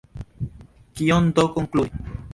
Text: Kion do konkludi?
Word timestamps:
Kion 1.01 1.31
do 1.41 1.47
konkludi? 1.59 2.05